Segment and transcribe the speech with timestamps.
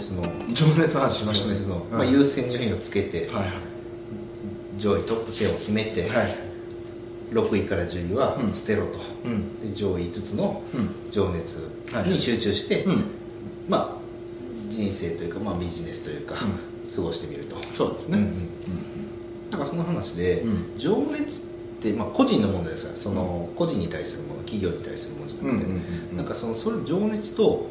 [0.00, 0.22] 熱の
[0.54, 1.54] 情熱の話しましたね。
[1.54, 1.98] 情熱の、うん。
[1.98, 3.52] まあ、優先順位をつけて、はい
[4.78, 6.10] 上位トップ10を決めて、はい。
[6.16, 6.36] はい
[7.30, 8.52] 6位から10位はうん。
[8.52, 9.60] 捨てろと、うん。
[9.60, 11.10] で上位5つのうん。
[11.10, 13.04] 情熱はいに集中して、うん。
[13.68, 14.00] まあ
[14.68, 17.56] 人生というか、まあ、ビジネスというか、う過ごしてみると。
[17.72, 18.18] そうですね。
[18.18, 18.30] うんうん
[19.50, 20.78] なんかその話で、うん。
[20.78, 21.44] 情熱っ
[21.82, 26.16] て、まあ、個人の問題ですからその個人に対するもの企業に対するものじゃなくて、うんうんうん。
[26.16, 27.66] なんかそのそれ情熱と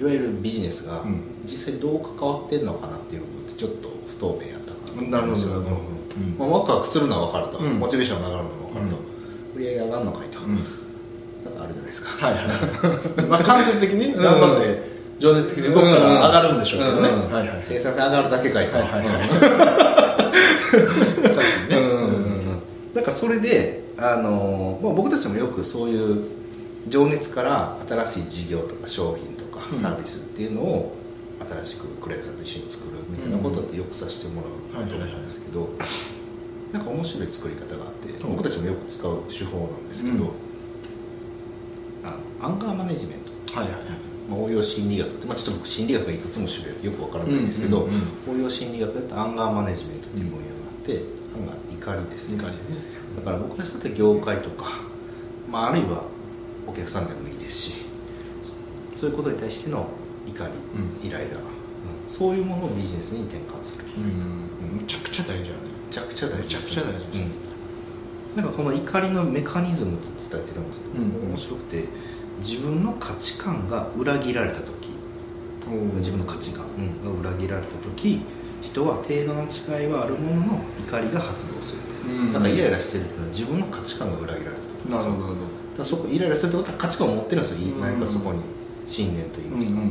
[0.00, 1.20] いわゆるビジネスがうん。
[1.44, 5.56] 実際どう関わってるのかなっていう部分ってちょっと不透明やったかななるほど。
[5.56, 6.36] うん。
[6.38, 7.78] まあ、ワクワクするのは分かると、うん。
[7.78, 8.96] モチベーションが上がるのは分かると、
[9.56, 10.54] 売り上げ上がるのかいと、うん。
[11.44, 12.26] なんかあるじゃないですか。
[12.26, 19.28] はいはい まあ間接的に頑張って情熱的に動くから上がるんでしょうけどね、うんうんはいはい生産性上がるだけかいと、はいはいはい。
[19.28, 19.40] 確
[21.34, 22.62] かにね、うんうんうんうん。
[22.94, 26.24] なんかそれで、あのまあ、僕たちもよくそういう
[26.88, 29.39] 情熱から新しい事業とか商品と
[29.72, 30.96] サービスっていうのを
[31.62, 34.48] 新しくクレイさんと一緒に作るみたいなことってよくさせてもら
[34.82, 35.68] うと思うんですけど、
[36.72, 40.30] なんか面白い作り方があってうん僕たちもよく使う手法なんですけど、うん
[42.04, 43.18] あアンガーマネジメン
[43.52, 43.60] ト。
[43.60, 43.90] はいはいはい。
[44.30, 47.88] まあ、応用心理学って、まあ、ちょっと僕心理学がいくつも種類あってよくわからないんですけど、
[48.26, 51.02] 応用心理学だとアンガーマネジメントっていう分野があって、
[51.34, 52.36] アンガー怒りですね。
[52.36, 52.60] 怒りね。
[53.16, 54.80] だから僕たちだって業界とか、
[55.50, 56.04] まあ、あるいは
[56.66, 57.72] お客さんでもいいですし
[59.00, 59.86] そそういうことに対しての
[60.26, 61.42] 怒り、うイライラ、うん。
[62.06, 63.84] そういうものをビジネスに転換する。
[63.96, 64.80] うん。
[64.80, 65.54] むちゃくちゃ大事だね。
[65.88, 67.18] めちゃくちゃ大事めちゃくちゃ大事です。
[67.18, 68.36] うん。
[68.36, 71.30] なんかこの怒りのメカニズムって伝えてるんですけど、うん。
[71.30, 71.84] 面白くて
[72.40, 74.90] 自分の価値観が裏切られた時
[75.98, 76.66] 自分の価値観
[77.02, 78.20] が裏切られた時
[78.60, 81.82] 人は程度の違いはあるものの怒りが発動する。
[81.82, 82.32] と、うん。
[82.32, 85.42] だからイライラしてるっていうのは自分の価値観が裏切られた時なるほどだか
[85.78, 87.80] らそこイライラするってことは価値観を持ってるんですよ、うん。
[87.80, 88.40] 何かそこに
[88.90, 89.90] 信念といいますか、うんう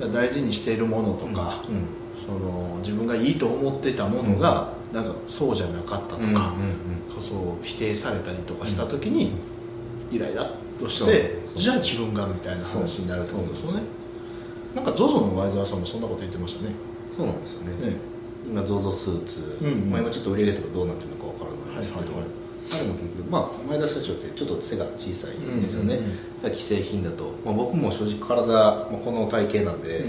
[0.00, 0.12] うんうん。
[0.12, 6.48] 大事にしているものとか、うんその自分がいいと思ってたものが、なんかそうじゃなかったとか、うんうんうん
[7.20, 9.32] そう否定されたりとかした時に、
[10.10, 13.82] イライラとしてじゃあ自分がみたいな話になるってことですよね。
[14.74, 16.74] なんか ZOZO の前澤さんもそんなこと言ってましたね。
[17.10, 17.86] そうなんですよね。
[17.88, 17.96] ね
[18.48, 19.90] 今 ZOZO スーツ、うんうん。
[19.90, 22.28] まあ、今ちょっと売り上げとかどうなってるのかわからないですけど、はいはい
[22.70, 26.00] はいあれも結局、まあ、前田社長ってちょっと背が小さいんですよね、
[26.42, 30.04] 既製品だと、まあ、僕も正直体、まあ、この体型なんで、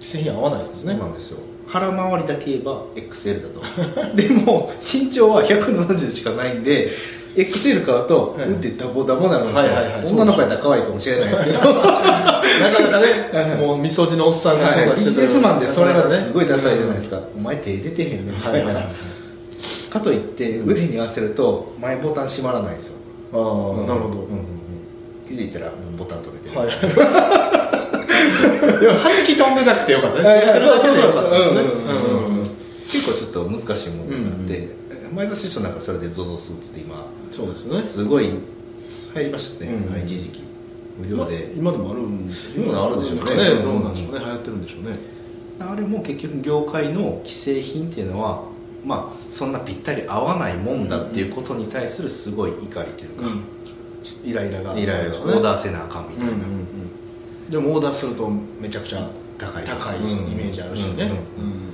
[0.00, 0.94] 製品合わないですね。
[0.94, 1.38] そうなんですよ。
[1.66, 4.16] 腹回りだけ言えば XL だと。
[4.16, 6.90] でも身長は170しかないんで
[7.36, 8.50] XL 買うと、はい。
[8.50, 10.06] 腕ダボダボになるんですよ、はいはいはい。
[10.06, 11.58] 女の子やったら可愛いかもしれないですけど。
[11.58, 12.42] なか
[12.80, 14.88] なかねもうみそじのおっさんがそうはい。
[14.88, 15.04] ビかし。
[15.04, 19.19] てジネスマンでそれがすごいダサいじゃないですか、か、お前手出てへんねみたいな、はいはいはい
[19.90, 22.94] かといって腕に合わせると前ボタン閉まらないんですよ、
[23.32, 23.40] ああ、
[23.86, 24.46] なるほど、うんうんうん。
[25.28, 26.70] 気づいたらボタン止めてる、はい
[28.80, 30.60] でも弾き飛んでなくてよかったね。
[30.60, 32.38] そうそうそうよかったですねうんうんうん。
[32.40, 32.46] うん。
[32.90, 34.68] 結構ちょっと難しいものがあって、
[35.14, 37.82] 前田師匠なんかそれで ZOZO スーツって今そうですね。
[37.82, 38.30] すごい
[39.14, 39.92] 入りましたね、うん。
[39.92, 40.42] はい一時期
[40.98, 43.36] 無料で、今でもあるんです今あるでしょうね。
[43.36, 44.20] ねどうなんでしょうね。
[44.20, 44.98] 流行ってるんでしょうね。
[45.58, 48.44] あれも結局業界の既製品っていうのは
[48.84, 53.24] まあそんなぴったり合わないもんだっていうことに対するすごい怒りというか、
[54.24, 54.76] イライラが。
[54.78, 56.34] イライラオーダーせなあかんみたいな、
[57.50, 58.30] でもオーダーすると
[58.60, 61.04] めちゃくちゃ高い高いイメージあるしね。
[61.04, 61.70] うんうん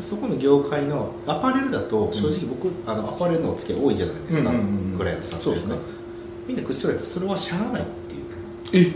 [0.00, 4.62] そこの業界のアパレルだと正直僕、あのアパレルのお付き合い多いじゃないですか、うんうん
[4.92, 4.98] うん。
[4.98, 5.60] クライアントさんというか。
[5.60, 5.86] そうですね。
[6.48, 7.84] みんな口それてそれはしゃあないっ
[8.72, 8.90] ていう。
[8.90, 8.92] え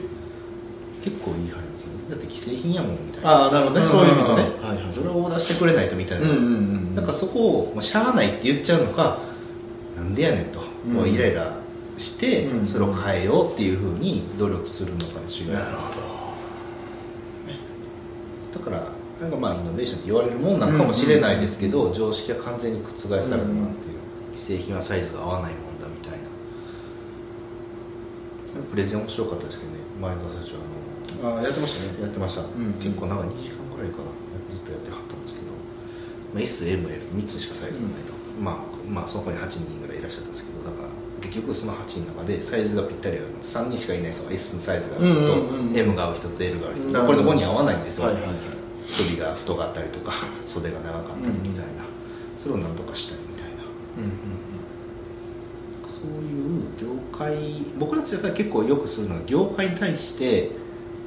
[1.04, 1.62] 結構言い張ります。
[1.62, 1.67] よね
[2.10, 3.30] だって既製品やもんみたいな。
[3.30, 3.86] ああなるほどね。
[3.86, 4.32] そういう意味でね。
[4.62, 6.94] はいはいそれをオーダーしてくれないとみたいな、うんうんうん。
[6.94, 9.20] なんかそこをもうしゃあないって言っちゃうのか
[9.96, 10.92] なんでやねんと、うん。
[10.94, 11.56] もうイライラ
[11.96, 12.66] してうん。
[12.66, 15.64] それを変えようっていうふうに努力するのかもしれない。
[15.64, 16.08] なるほ
[18.54, 23.54] だからなんかまあイノベーションって言われるもんなのかもしれないですけど、常識は完全に覆されたなっていう、
[24.34, 26.18] 既製品はサイズが合わないもんだみたいな。
[28.70, 29.78] プレゼン面白かったですけどね。
[30.00, 30.87] 前澤社長あのど
[31.22, 32.02] ああやってましたね。
[32.02, 32.46] やってました、ん
[32.78, 34.10] 結構なんか2時間ぐらいかな
[34.50, 35.46] ずっとやってはったんですけど、
[36.34, 40.88] まあ、SML3 つしかサイズがないと、まあ、まあそこに8人ぐらいいらっしゃったんですけどだから
[41.20, 43.28] 結局その8人の中でサイズがぴったり合うの。
[43.42, 47.06] 3人しかいない人は S のサイズが合う人と、うんうんうん M が合う人と L が合う人なるほど。
[47.06, 48.32] これどこに合わないんですよ、はいはいはい。
[48.96, 50.12] 首が太かったりとか
[50.46, 51.84] 袖が長かったりみたいな、
[52.38, 53.58] それをなんとかしたいみたいな。
[55.88, 60.52] そういう業界僕たちだったら結構よくするのは業界に対して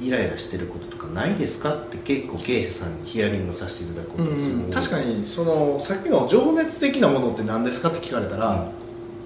[0.02, 1.74] イライラしてることとかないですか？
[1.74, 8.70] って結構経営者さんにヒアリングさせていただくことでする、確かにそのさっきの情熱的なものって何ですかって聞かれたら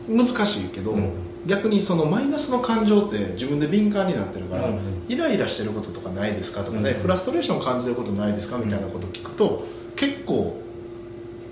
[0.09, 1.11] 難しいけど、うん。
[1.47, 4.83] 逆にそのマイナスの感情って自分で敏感になってるから、うんうん。
[5.09, 7.03] イライラしてることとかないですかとかね、うんうん。
[7.03, 9.65] フラストレーション感じてることないですかみたいなこと聞くと
[9.95, 10.61] 結構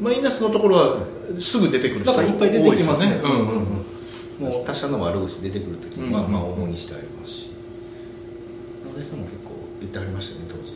[0.01, 1.07] マイナスのところは
[1.39, 3.21] すぐ出てくる人なんかいっぱい出てきますね。
[3.23, 4.51] うんうんうん。
[4.51, 4.65] もう。
[4.67, 7.54] 他社の悪口出てくるときうんは、まあ主にしてありますし
[8.95, 9.51] 野田さんも結構
[9.81, 10.73] 言ってありましたよね当時。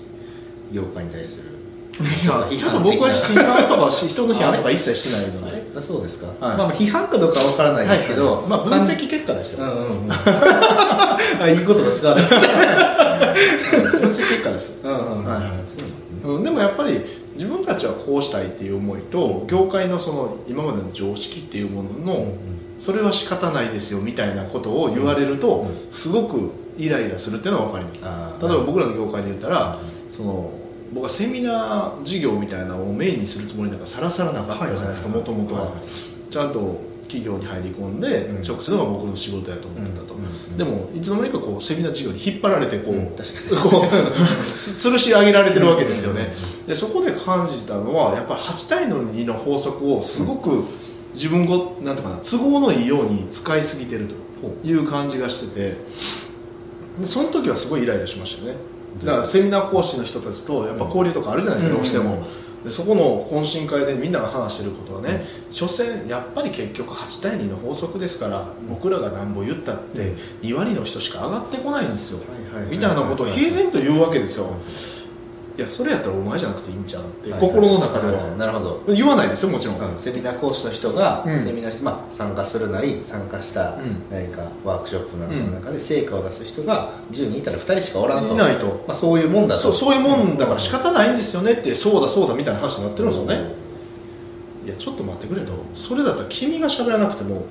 [0.73, 1.59] 業界に対する。
[1.99, 6.37] ちょっと僕は批判とかし人の批判とか一切しないのあで、れそうですか、はい。
[6.39, 10.13] まあまあ批判かどうかは分からないですけど、はいはいまあ、分析結果ですよ、うんうんうん。
[10.13, 12.49] あいい言葉使われました
[13.99, 14.77] 分析結果です、
[16.45, 17.01] でもやっぱり
[17.35, 22.27] 自分たちはこうしたいっていう思いと業界のその今までの常識っていうものの、
[22.79, 28.03] それは仕方ないですよみたいなことを言われると、うすごくイライラするっていうのは分かります。
[28.03, 29.81] 例えば僕らの業界で言ったら、
[30.11, 30.51] その
[30.93, 35.73] 僕はセミナー事業みたいなのをメインにするつもりなんかさらさらなかったじゃないですかもともとは
[36.31, 38.43] ちゃんと企業に入り込んで、うん。
[38.43, 43.23] 直接のが僕の仕事やと思ってたと、うんうんうんでもいつの間にかこうセミナー事業に引っ張られてこう、こう
[44.59, 46.35] つ 吊るし上げられてるわけですよね、
[46.67, 50.65] でそこで感じたのはやっぱり8対の2の法則をすごく
[51.15, 54.09] 自分ごなんていうかな都合のいいように使いすぎてる
[54.63, 55.77] という感じがしてて
[57.01, 58.59] でその時はすごいイライラしましたよね。
[59.05, 62.25] だからセミナー講師の人たちとやっぱ交流とかあるじゃないですか、どうしても、
[62.65, 72.19] でそこの懇親会でみんなが話してることはね、所詮やっぱり結局8対2の法則ですから僕らがなんぼ言ったって2割の人しか上がってこないんですよ、
[72.69, 74.47] みたいなことを平然と言うわけですよ、
[75.59, 78.85] いやそれやったらお前じゃなくていいんちゃうって、心の中では、なるほど。
[78.87, 79.99] 言わないですよもちろん、うん。
[79.99, 81.37] セミナー講師の人が、うん。
[81.37, 84.05] セミナーし、まあ、参加するなり参加したうん。
[84.09, 88.35] 何かワークショップなどの中で成果を出す人が10人いたら2人しかおらんと。
[88.35, 88.85] いないと。
[88.87, 89.63] まあ、そういうもんだと。
[89.63, 93.53] そうそういうもんだから仕方ないんですよねってそうだそうだみたいな話になってるんですよね、
[94.65, 95.53] いやちょっと待ってくれと。
[95.75, 97.43] それだったら君が喋らなくても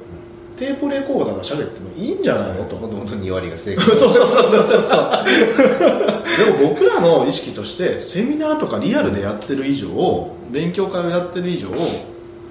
[0.58, 2.76] テープレコーダーが喋ってもいいんじゃないのと。
[2.76, 4.88] もともと2割が成果 そうそうそうそうそう。
[4.88, 11.70] でも僕らの意識としてセミナーとかリアルでやってる以上勉強会をやってる以上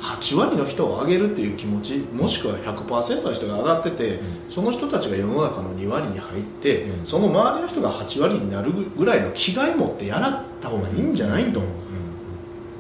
[0.01, 7.07] 8割の人を上げるっていう気持ちもしくは100%の人が上がってて、その人たちが世の中の2割に入って、うん。
[7.07, 11.61] その周りの人が8割になるぐらいの気概持ってやらった方がいいんじゃないと、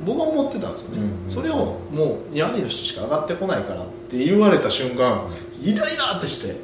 [0.06, 5.28] 僕は思ってたんですよね、うんそれをもう2割の人しか上がってこないからって言われた瞬間
[5.60, 6.54] イライラってして、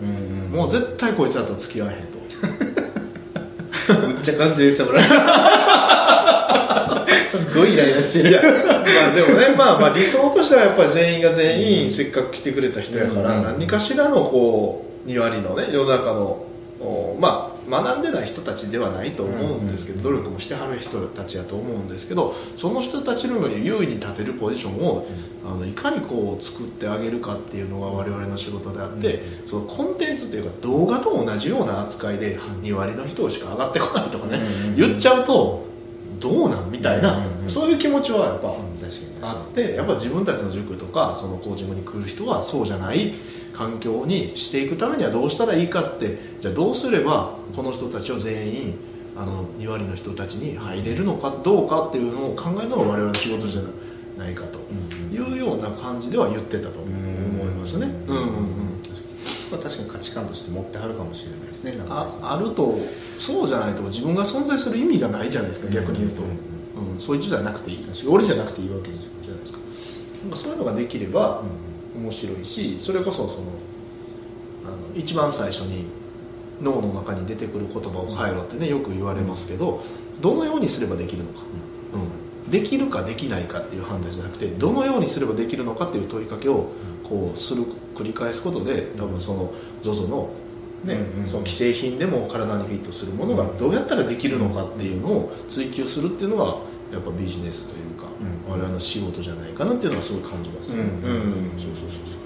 [0.51, 2.23] もう絶対こいつらと付き合えへんと。
[4.07, 5.09] めっちゃ感情揺さぶられ
[7.29, 8.41] すごいイライラしてるま
[9.11, 16.47] あでもね、まあ、まあ理想としてはやっぱり全員が全員せっかく来てくれた人やから、うん何かしらのこう2割のね世の中の
[16.81, 25.07] おまあ学んでない人たちではないと思うんですけど、努力もしてはる人たちやと思うんですけどその人たちの優位に立てるポジションを、
[25.45, 34.77] あのいかにこう作ってあげるかっていうのが我々の仕事であって、そのコンテンツっていうか動画と同じような扱いで2割の人しか上がってこないとかね、うん。
[34.77, 35.72] 言っちゃうと
[36.23, 37.51] どうなんみたいな、うんうんうん。
[37.51, 38.55] そういう気持ちはやっぱ
[39.23, 43.15] あってやっぱ自分たちの塾とかそのコーチングに来る人はそうじゃない
[43.53, 48.75] 環境にしていくためにはどうしたらいいかってじゃあどうすればこの人たちを全員
[49.17, 53.63] あの2割の人たちに入れるのかどうかっていうのを考えるのが我々の仕事じゃ
[54.17, 54.59] ないかと
[55.15, 57.87] いうような感じでは言ってたと思いますね。
[58.07, 58.62] うんうんうん
[59.53, 62.79] まあ確かに価値観として持ってはるかもしれないですねああると
[63.19, 66.53] そうじゃないと自分が存在する意味がないじゃないですか逆に言うと、うん
[66.95, 67.87] うん、そいつじゃなくていい。
[68.09, 69.59] 俺じゃなくていいわけじゃないですか。
[70.23, 71.43] なんかそういうのができれば
[71.95, 73.45] 面白いしそれこそその
[74.65, 75.87] あの一番最初に
[76.63, 79.83] 脳の中に出てくる言葉を変えろってねよく言われますけど
[80.21, 81.41] どのようにすればできるのか、
[82.45, 86.69] うん、できるかできないかっていう判断じゃなくてどのようにすればできるのかっていう問いかけを
[87.03, 90.31] こうする繰り返すことで多分その ZOZO の
[90.85, 91.29] ねうんうん。
[91.29, 96.45] その既製品でも体にフィットするものがどうやったらできるのかっていうのを追求するっていうのが
[96.93, 98.07] やっぱビジネスというか、
[98.47, 98.53] うん。
[98.53, 100.69] 我々の仕事じゃないかなっていうのはすごい感じます。
[100.69, 101.53] ね、うん。
[101.57, 102.23] そうそうそうそう。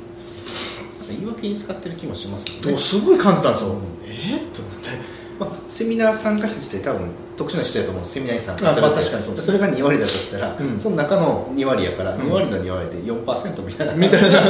[1.09, 2.75] 言い訳に使ってる気もしますけどね。
[2.75, 8.05] とすごい感じたんですよ、うんえー、と思ってまあ、セミナー参加者自体多分特殊な人やと思う。
[8.05, 10.81] セミナーに参加するあまあ確かにそそれが2割だとしたら、うん。
[10.81, 12.23] その中の2割やから、うん。
[12.23, 13.95] 2割の2割で4%みたいな。
[13.95, 14.41] みたいな。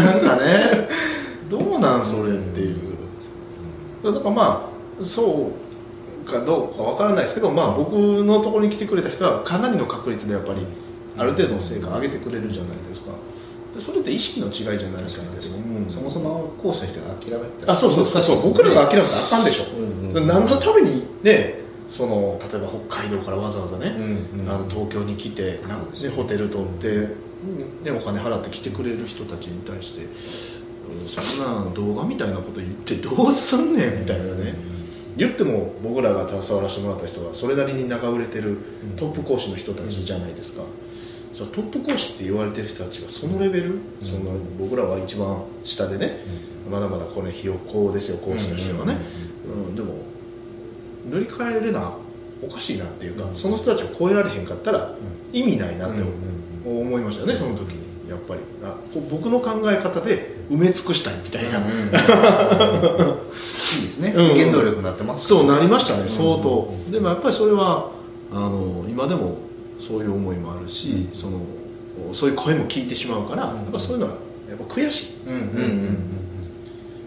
[0.00, 0.88] なんかね
[1.48, 2.76] どうなんそれっていう、
[4.04, 5.50] だからまあそ
[6.26, 10.66] うかどうかわからないですけど、まあ、僕のところに来てくれた人はかなりの確率でやっぱり
[11.18, 13.10] ある程度の成果を上げてくれるじゃないですか
[13.74, 15.86] でそれって意識の違いじゃないですか、う。
[15.86, 15.88] ん。
[15.88, 17.72] そもそも講師の人が諦めてた。
[17.72, 18.22] あそうそうそう。
[18.22, 27.08] そう僕らが諦めたらあかんでしょ、うんうん何のためにねその例えば北海道からわざわざね、うんうんあの東京に来て、そうですね、ホテル取って、
[27.82, 30.06] ね、お金払って来てくれる人たちに対して
[31.06, 34.54] そんな動画みたいなこと言ってどうすんねんみたいなね、
[35.16, 38.58] 言っても僕らが携わらせてもらった人はそれなりに仲売れてる
[38.96, 40.62] トップ講師の人たちじゃないですか、
[41.32, 46.18] そのトップ講師って言われてる人たちがそのレベル、その僕らは一番下でね、
[46.70, 48.96] まだまだこれひよっこですよ講師としてはね、
[49.46, 49.94] うんでも
[51.08, 51.94] 塗り替えれな
[52.42, 54.94] おかしいなっていうか、その人たちを超えられへんかったら
[55.32, 56.02] 意味ないなって
[56.64, 57.90] 思いましたよねその時に。
[58.10, 58.40] やっぱり。
[58.64, 61.62] あこ僕の考え方で埋め尽くしたいみたいな、 い
[63.78, 64.36] いですね、うん。
[64.36, 67.92] 原動力になってますそうなりましたね相当、でもやっぱりそれは
[68.32, 69.38] あの今でも
[69.80, 71.40] そういう思いもあるし、その
[72.12, 74.12] そういう声も聞いてしまうから、やっぱそういうのは
[74.48, 75.14] やっぱ悔しい。
[75.26, 75.96] うんうんうん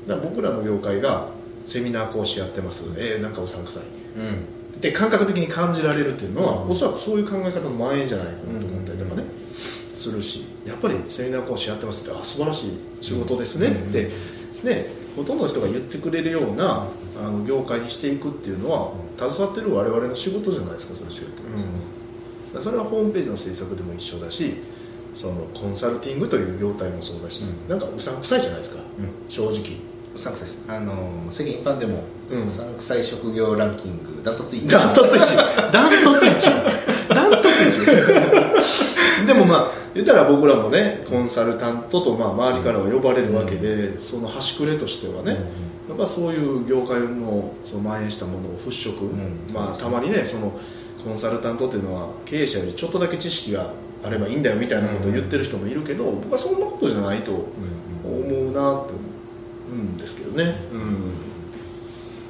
[0.08, 1.30] だから僕らの業界が
[1.66, 2.84] セミナー講師やってます。
[2.98, 3.84] えー、なんかうさんくさい。
[4.18, 4.26] うん。
[4.26, 4.46] うん
[4.82, 9.24] で感覚的に感じられるっていうのは、おそらくそういう考え方の蔓延じゃないかなと思ったりとかね、
[9.94, 10.54] するし。
[10.66, 14.10] やっぱりセミナー講師やってますってあ素晴らしい仕事ですねって、
[14.64, 16.88] ね、ほとんどの人が言ってくれるような
[17.18, 21.62] あの業界にしていくっていうのは携わってる我々の仕事じゃないですかそれ仕事、だから
[22.62, 24.56] それはホームページの制作でも一緒だし
[25.16, 27.70] そのコンサルティングという業態もそうだし、うん。
[27.70, 28.80] なんかうさんくさいじゃないですか、
[29.28, 29.78] 正直。
[30.16, 30.62] うさんくさいです。
[30.68, 32.46] あの世間一般でも、うん。
[32.46, 38.43] うさんくさい職業ランキングダントツ1ダントツ1ダントツ1ダントツ1
[39.26, 45.32] でもまあ言ったら僕らもねコンサルタントとまあ周りからは呼ばれるわけで、その端くれとしてはね、
[45.90, 49.54] やっぱそういう業界のその蔓延したものを払拭、ん。
[49.54, 50.60] まあたまにねその
[51.04, 58.94] コンサルタントっていうのは経営者よりちょっとだけ知識があればいいんだよみたいなことを言ってる人もいるけど、僕はそんなことじゃないと思うなって思
[59.72, 60.82] うんですけどね、うん。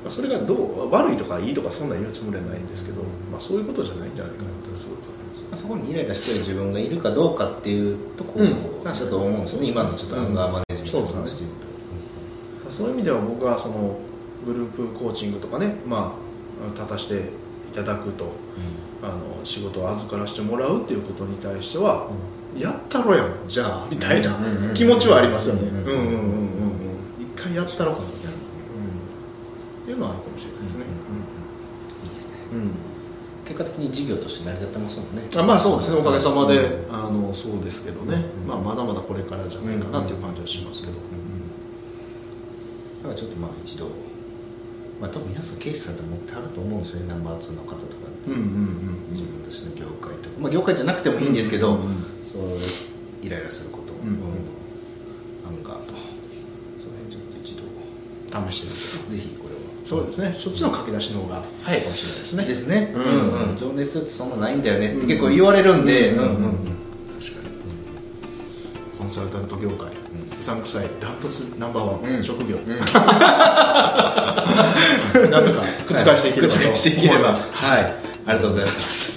[0.04, 5.13] まあ、それがどう悪いとかいいとかそんなん言うつもりはないんですけど、まあ、そういうことじゃないんじゃないかなってすごく
[5.56, 8.52] そこにイライラしてる自分がいるかどうかっていうところうん。
[8.90, 11.50] をちょっと思うんですよね、今のちょっとアンガーマネジメントの話でいう
[12.66, 13.98] と、そういう意味では僕はその
[14.46, 16.16] グループコーチングとかね、ま
[16.64, 17.30] あ、立たせて
[17.72, 18.32] いただくと
[19.02, 22.10] あの仕事を預からせてもらうっていうことに対しては、
[22.58, 25.62] やったろやんじゃあみたいなうんうんうん気持ちはありますよね。
[25.64, 25.96] ううんんうんうん。
[25.96, 26.24] うんうん
[27.20, 30.86] 一回やったろかなみたいな、うん、っていうのはあるかもしれないですね、
[32.04, 32.34] いいですね。
[32.54, 32.93] うん
[33.46, 35.24] 結果的に事業として成り立ってますもんね。
[35.36, 35.98] あまあそうですね。
[36.00, 40.94] おかげさまで、うんあのそうですけどね、うんまあ、まだまだこれからじゃないかなっていう感じはしますけど、
[43.04, 43.88] だからちょっとまあ一度
[45.02, 47.08] まあ多分皆さん経営者さんで持ってはると思うんですよね。
[47.08, 47.86] ナンバー2の方とかっ
[48.24, 48.32] て。
[48.32, 52.42] うんうんうん自分たちの業界とか、まあ、業界じゃなくてもいいんですけど、うんうんうんそう
[53.22, 54.20] イライラすること、うん
[55.46, 55.94] アンガーと。
[56.80, 57.64] その辺ちょっと一度
[58.50, 58.68] 試して
[59.12, 59.24] みて。
[59.24, 59.62] ぜひこれは
[59.94, 60.36] そうですね。
[60.38, 62.80] そっちの書き出しの方が早いかもしれないですね。
[62.80, 64.96] ですね、ううんんうん、情熱ってそんなないんだよね。
[64.96, 66.34] って結構言われるんで、うんうんうん。
[66.34, 67.50] 確かに。
[69.00, 72.24] コンサルタント業界、うさんくさいダントツナンバーワン、うん。
[72.24, 72.66] 職業、うん。
[72.80, 72.88] なん
[75.46, 77.16] とか覆していければと覆していければ。
[77.16, 77.48] 思います。
[77.52, 77.82] はい。
[77.82, 79.13] ありがとうございます